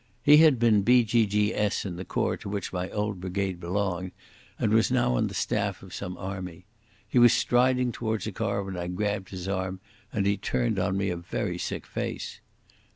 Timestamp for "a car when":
8.25-8.75